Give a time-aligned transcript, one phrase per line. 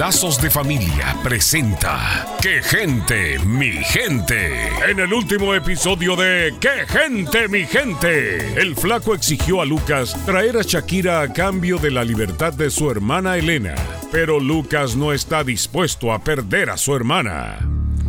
[0.00, 4.68] Lazos de Familia presenta ¡Qué gente, mi gente!
[4.88, 8.58] En el último episodio de ¡Qué gente, mi gente!
[8.58, 12.90] El flaco exigió a Lucas traer a Shakira a cambio de la libertad de su
[12.90, 13.74] hermana Elena.
[14.10, 17.58] Pero Lucas no está dispuesto a perder a su hermana.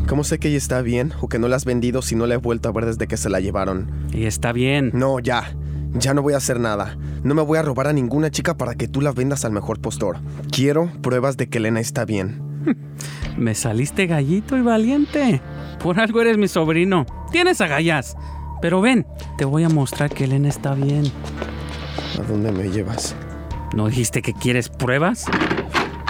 [0.08, 2.36] ¿Cómo sé que ella está bien o que no la has vendido si no la
[2.36, 4.08] he vuelto a ver desde que se la llevaron?
[4.14, 4.92] Y está bien.
[4.94, 5.54] No, ya.
[5.94, 6.98] Ya no voy a hacer nada.
[7.24, 9.80] No me voy a robar a ninguna chica para que tú la vendas al mejor
[9.80, 10.18] postor.
[10.52, 12.42] Quiero pruebas de que Elena está bien.
[13.38, 15.42] Me saliste gallito y valiente.
[15.82, 17.06] Por algo eres mi sobrino.
[17.32, 18.16] Tienes agallas.
[18.62, 19.08] Pero ven,
[19.38, 21.06] te voy a mostrar que Elena está bien.
[22.20, 23.16] ¿A dónde me llevas?
[23.74, 25.26] ¿No dijiste que quieres pruebas?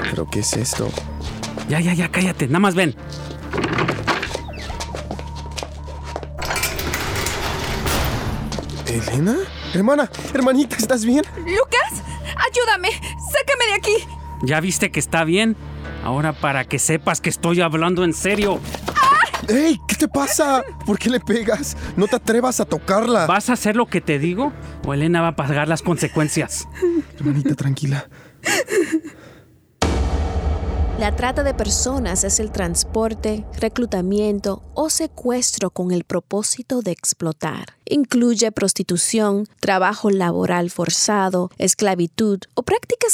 [0.09, 0.89] ¿Pero qué es esto?
[1.69, 2.47] Ya, ya, ya, cállate.
[2.47, 2.95] Nada más ven.
[8.91, 9.37] ¿Elena?
[9.73, 11.23] Hermana, hermanita, ¿estás bien?
[11.37, 12.03] Lucas,
[12.35, 12.89] ayúdame.
[12.89, 13.93] Sácame de aquí.
[14.43, 15.55] ¿Ya viste que está bien?
[16.03, 18.59] Ahora para que sepas que estoy hablando en serio.
[19.47, 19.79] ¡Ey!
[19.87, 20.63] ¿Qué te pasa?
[20.85, 21.77] ¿Por qué le pegas?
[21.95, 23.27] No te atrevas a tocarla.
[23.27, 24.51] ¿Vas a hacer lo que te digo
[24.85, 26.67] o Elena va a pagar las consecuencias?
[27.17, 28.07] Hermanita, tranquila.
[31.01, 37.75] La trata de personas es el transporte, reclutamiento o secuestro con el propósito de explotar.
[37.85, 42.61] Incluye prostitución, trabajo laboral forzado, esclavitud o